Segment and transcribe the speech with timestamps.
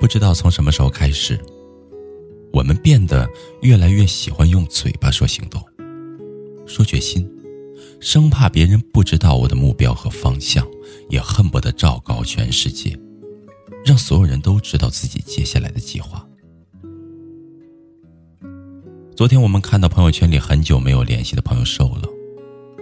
[0.00, 1.38] 不知道从什么时候开始，
[2.52, 3.28] 我们变得
[3.62, 5.62] 越来越喜欢用嘴巴说行动，
[6.66, 7.28] 说决心，
[8.00, 10.66] 生怕别人不知道我的目标和方向，
[11.08, 12.98] 也恨不得昭告全世界，
[13.84, 16.24] 让所有人都知道自己接下来的计划。
[19.16, 22.08] 昨天我们看到朋友圈里很久没有联系的朋友瘦了，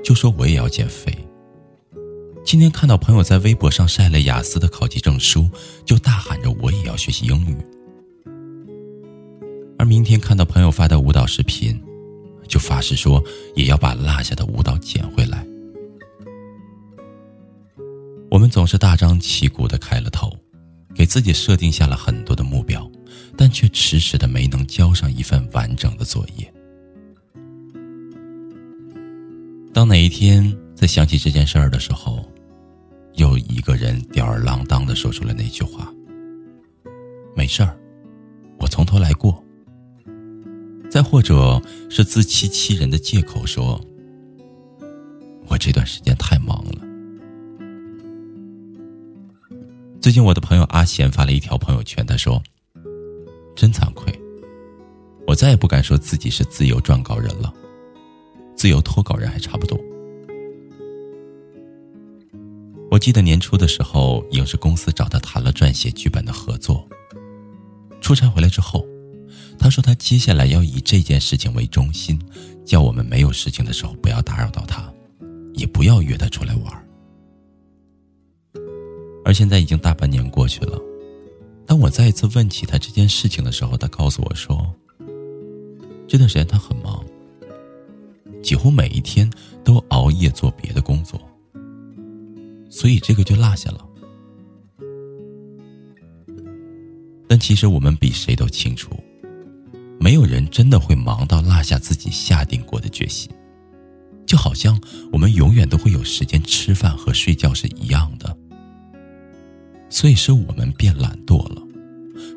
[0.05, 1.17] 就说我也要减肥。
[2.47, 5.51] 今天看到朋友在微博上晒了雅思的考级证书，
[5.85, 7.57] 就大喊着我也要学习英语。
[9.77, 11.77] 而明天看到朋友发的舞蹈视频，
[12.47, 13.21] 就发誓说
[13.57, 15.45] 也要把落下的舞蹈捡回来。
[18.31, 20.33] 我们总是大张旗鼓的开了头，
[20.95, 22.89] 给自己设定下了很多的目标，
[23.37, 26.55] 但却迟迟的没能交上一份完整的作业。
[29.75, 32.26] 当哪一天在想起这件事儿的时候，
[33.17, 35.93] 又一个人吊儿郎当的说出了那句话
[37.35, 37.77] ：“没事儿，
[38.59, 39.43] 我从头来过。”
[40.91, 43.81] 再或者是自欺欺人的借口说
[45.49, 46.81] ：“我这段时间太忙了。”
[50.01, 52.41] 最近我的朋友阿贤发了一条朋友圈，他说
[53.57, 54.13] ：“真惭愧，
[55.27, 57.53] 我再也不敢说自己是自由撰稿人了，
[58.55, 59.77] 自由脱稿人还差不多。”
[62.97, 66.89] 我记得年初的时候，影视公司找他谈了撰写剧本的合作。
[68.01, 68.87] 出差回来之后，
[69.59, 72.19] 他说他接下来要以这件事情为中心，
[72.65, 74.91] 叫我们没有事情的时候不要打扰到他，
[75.53, 76.89] 也不要约他出来玩。
[79.27, 80.81] 而现在已经大半年过去了，
[81.67, 84.75] 当我再一次问起他这件事情的时候，他告诉我说，
[86.09, 87.05] 这段时间他很忙，
[88.43, 89.31] 几乎每一天
[89.63, 91.21] 都熬夜做别的工作。
[92.77, 93.87] 所以这个就落下了。
[97.27, 98.91] 但其实我们比谁都清楚，
[99.99, 103.31] 没有人真的会忙到落下自己下定过的决心，
[104.27, 104.79] 就好像
[105.11, 108.37] 我们永远都会有时间吃饭和睡觉是一样的。
[109.89, 111.63] 所以是我们变懒惰了，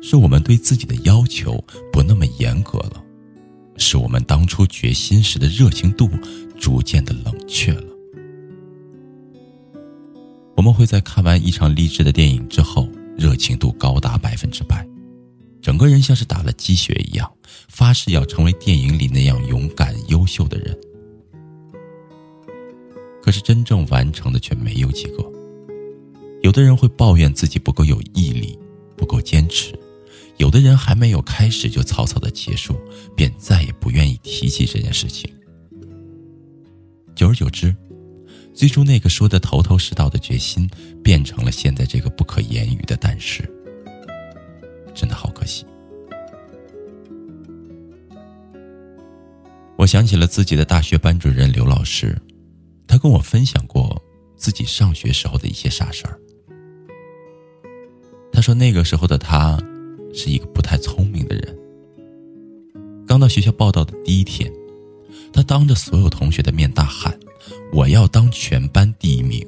[0.00, 1.62] 是我们对自己的要求
[1.92, 3.04] 不那么严格了，
[3.76, 6.08] 是我们当初决心时的热情度
[6.58, 7.89] 逐渐的冷却了。
[10.60, 14.86] 我们会在看完一场励志的电影之后，热情度高达百分之百，
[15.62, 17.32] 整个人像是打了鸡血一样，
[17.70, 20.78] 发誓要成为电影里那样勇敢优秀的人。
[23.22, 25.24] 可是真正完成的却没有几个。
[26.42, 28.58] 有的人会抱怨自己不够有毅力，
[28.98, 29.72] 不够坚持；
[30.36, 32.76] 有的人还没有开始就草草的结束，
[33.16, 35.32] 便再也不愿意提起这件事情。
[37.14, 37.74] 久而久之。
[38.52, 40.68] 最初那个说的头头是道的决心，
[41.02, 43.42] 变成了现在这个不可言语的但是，
[44.94, 45.64] 真的好可惜。
[49.78, 52.20] 我想起了自己的大学班主任刘老师，
[52.86, 54.02] 他跟我分享过
[54.36, 56.20] 自己上学时候的一些傻事儿。
[58.30, 59.58] 他说那个时候的他，
[60.12, 61.58] 是一个不太聪明的人。
[63.06, 64.52] 刚到学校报道的第一天，
[65.32, 67.18] 他当着所有同学的面大喊。
[67.72, 69.46] 我要当全班第一名。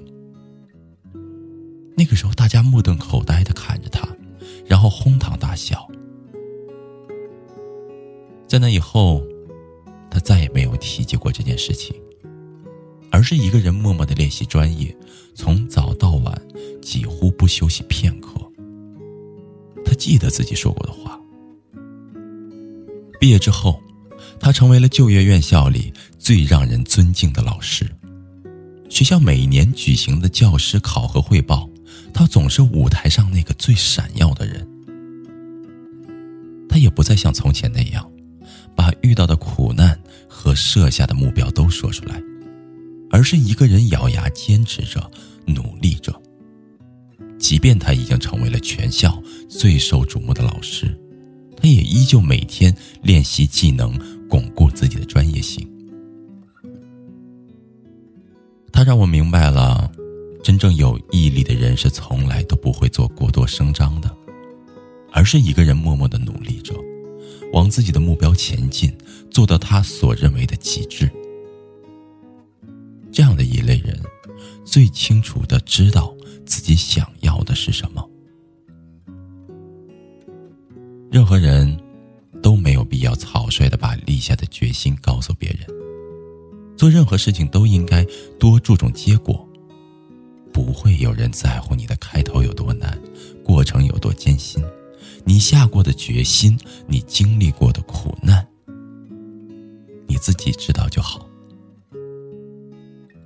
[1.96, 4.08] 那个时候，大家目瞪口呆的看着他，
[4.66, 5.86] 然后哄堂大笑。
[8.48, 9.22] 在那以后，
[10.10, 11.94] 他再也没有提及过这件事情，
[13.10, 14.94] 而是一个人默默的练习专业，
[15.34, 16.42] 从早到晚，
[16.80, 18.30] 几乎不休息片刻。
[19.84, 21.20] 他记得自己说过的话。
[23.20, 23.80] 毕业之后，
[24.40, 27.84] 他成为了就业院校里最让人尊敬的老师。
[28.88, 31.68] 学校每年举行的教师考核汇报，
[32.14, 34.64] 他总是舞台上那个最闪耀的人。
[36.68, 38.08] 他也不再像从前那样，
[38.76, 42.22] 把遇到的苦难和设下的目标都说出来，
[43.10, 45.10] 而是一个人咬牙坚持着，
[45.44, 46.14] 努力着。
[47.36, 50.96] 即便他已经成为了全校最受瞩目的老师，
[51.56, 52.72] 他也依旧每天
[53.02, 53.98] 练习技能，
[54.28, 55.68] 巩固自己的专业性。
[58.82, 59.88] 他让我明白了，
[60.42, 64.10] 真正有毅力的人是从来都不会做过多声张的，
[65.12, 66.74] 而是一个人默默的努力着，
[67.52, 68.92] 往自己的目标前进，
[69.30, 71.08] 做到他所认为的极致。
[73.12, 73.96] 这样的一类人，
[74.64, 76.12] 最清楚的知道
[76.44, 78.04] 自己想要的是什么。
[81.08, 81.78] 任何人
[86.82, 88.04] 做任何事情都应该
[88.40, 89.48] 多注重结果。
[90.52, 93.00] 不会有人在乎你的开头有多难，
[93.44, 94.60] 过程有多艰辛，
[95.22, 96.58] 你下过的决心，
[96.88, 98.44] 你经历过的苦难，
[100.08, 101.24] 你自己知道就好。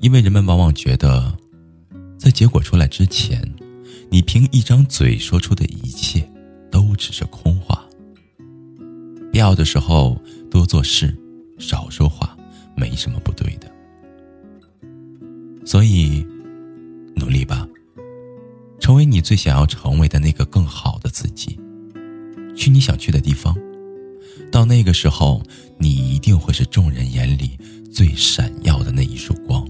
[0.01, 1.35] 因为人们往往觉得，
[2.19, 3.43] 在结果出来之前，
[4.11, 6.31] 你凭一张嘴说出的一切
[6.71, 7.83] 都只是空话。
[9.33, 10.15] 必要的时候
[10.51, 11.17] 多做事，
[11.59, 12.16] 少说话，
[12.77, 13.69] 没什么不对的。
[15.65, 16.25] 所以。
[17.19, 17.67] 努力吧，
[18.79, 21.59] 成为你最想要成为的那个更好的自己，
[22.55, 23.57] 去你想去的地方。
[24.53, 25.43] 到那个时候，
[25.79, 27.59] 你一定会是众人眼里
[27.91, 29.67] 最闪耀的那一束光。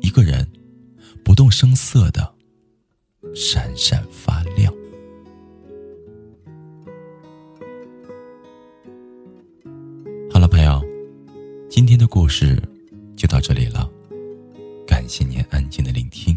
[0.00, 0.46] 一个人
[1.24, 2.32] 不动声色的
[3.34, 4.35] 闪闪发
[12.18, 12.58] 故事
[13.14, 13.86] 就到这里了。
[14.86, 16.34] 感谢您安静的聆听，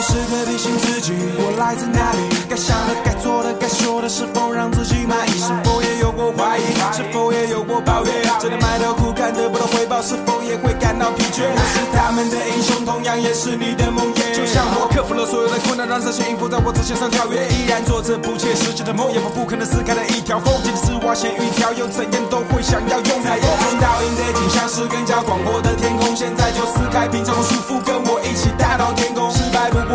[0.00, 2.24] 时刻提醒自己，我来自哪里？
[2.48, 5.32] 该想的、该做的、该说的，是否让自己满意？
[5.38, 6.72] 是否也有过怀疑？
[6.96, 8.12] 是否也有过抱怨？
[8.40, 11.44] 真的埋头苦干得不到回报，是否也会感到疲倦？
[11.52, 14.32] 我是他们的英雄，同样也是你的梦魇。
[14.32, 20.48] 就像我克服了所有的困难，让这些音符在我指尖上跳跃，依然做着不切实际的梦，也不可能撕开的一条缝。
[20.64, 23.36] 即使是挖线一条，又怎样都会想要用它。
[23.36, 28.48] 从倒映的景象是更加广阔的天空，现在就撕开平常的束缚，跟我一起。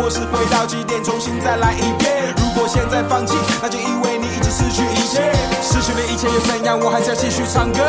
[0.06, 2.32] 或是回到起点，重新再来一遍。
[2.38, 5.18] 如果现在放弃，那就意味你已经失去一切。
[5.60, 6.78] 失去了一切又怎样？
[6.78, 7.82] 我还是要继续唱歌。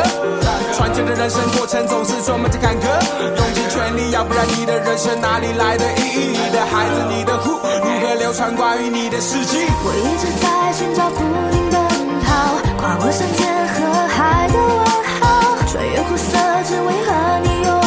[0.74, 2.90] 传奇的人生过程总是充满着坎坷，
[3.22, 6.34] 用尽全力，要不然你的人生哪里来的意义？
[6.34, 7.54] 你的孩子，你的户，
[7.86, 9.62] 如何流传关于你的事迹？
[9.86, 11.22] 我一直在寻找不
[11.54, 11.78] 停奔
[12.26, 14.82] 跑，跨过山间和海的问
[15.22, 16.34] 号，穿越苦涩，
[16.66, 17.14] 只为和
[17.46, 17.77] 你拥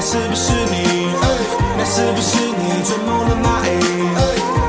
[0.00, 1.10] 那是不是你？
[1.76, 3.68] 那是不是你追梦的蚂蚁？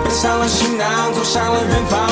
[0.04, 2.09] 背上了行囊，走向了远方。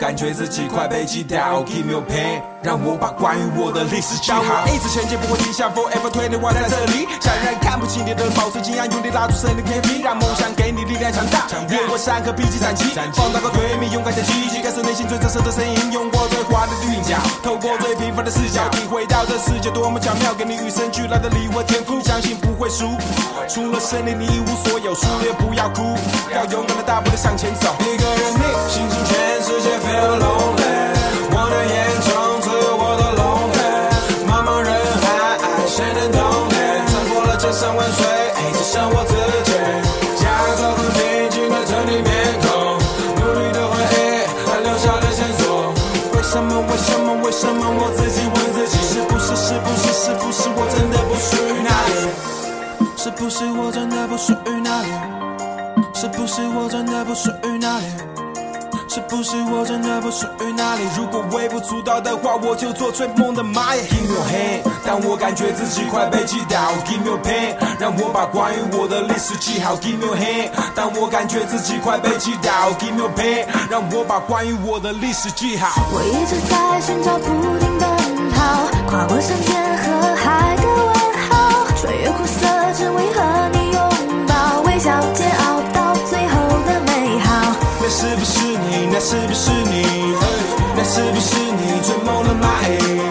[0.00, 1.60] 感觉自己快被击倒。
[1.68, 4.64] Give me your pen，让我把关于我的历史记好。
[4.72, 7.06] 一直前进，不会停下，Forever twenty one 在这里。
[7.20, 11.44] 想让看不起你的人保持惊讶，用力拉住胜利天平，让梦想给你力量强大。
[11.68, 15.92] 越过山河，披荆斩棘，放大个对面，勇敢的积极，感受内心最真实的声音。
[15.92, 20.32] 用我最华丽的韵脚，透过最平凡的视角，体会到这世界多么巧妙。
[20.32, 22.88] 给你与生俱来的礼物和天赋，相信不会输。
[23.52, 24.94] 除了胜利，你一无所有。
[24.94, 25.96] 输了不要哭，
[26.32, 27.74] 要勇敢的大步的向前走。
[27.80, 28.42] 一个人命。
[28.68, 30.59] 心情全世界 feel lonely，
[53.20, 54.88] 不是我真的不属于那里？
[55.92, 57.84] 是不是我真的不属于那里？
[58.88, 60.84] 是不是我真的不属于那里？
[60.96, 63.82] 如果微不足道的话，我就做追梦的蚂蚁。
[63.88, 66.72] Give me your hand，但我感觉自己快被击倒。
[66.86, 69.76] Give me your pen，让我把关于我的历史记好。
[69.76, 72.72] Give me your hand，但我感觉自己快被击倒。
[72.80, 75.68] Give me your pen，让我把关于我的历史记好。
[75.92, 77.26] 我一直在寻找，不
[77.58, 77.86] 停奔
[78.32, 80.94] 跑，跨过山间和海的问
[81.28, 82.46] 号，穿越苦涩，
[89.02, 90.14] 那是不是你？
[90.76, 91.80] 那是不是你？
[91.80, 93.09] 追梦的蚂蚁。